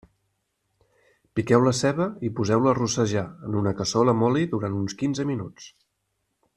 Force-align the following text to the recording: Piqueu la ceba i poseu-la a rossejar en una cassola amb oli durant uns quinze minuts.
Piqueu 1.39 1.65
la 1.65 1.73
ceba 1.79 2.07
i 2.29 2.31
poseu-la 2.39 2.71
a 2.71 2.75
rossejar 2.79 3.25
en 3.49 3.59
una 3.63 3.75
cassola 3.83 4.17
amb 4.17 4.29
oli 4.31 4.49
durant 4.55 4.79
uns 4.83 4.99
quinze 5.03 5.31
minuts. 5.35 5.71